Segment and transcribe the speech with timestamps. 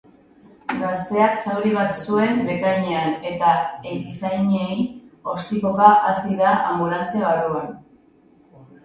[0.83, 3.51] Gazteak zauri bat zuen bekainean eta
[3.91, 4.71] erizainei
[5.35, 7.69] ostikoka hasi da anbulantzia barruan.